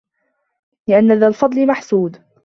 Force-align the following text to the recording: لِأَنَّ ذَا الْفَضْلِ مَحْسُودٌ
لِأَنَّ 0.87 1.13
ذَا 1.19 1.27
الْفَضْلِ 1.27 1.67
مَحْسُودٌ 1.67 2.17